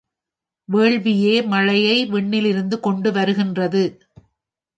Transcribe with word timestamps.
வேள்வியே 0.69 1.47
மழையை 1.47 2.05
விண்ணிலிருந்து 2.05 2.79
கொண்டு 2.79 3.11
வருகின்றது. 3.11 3.83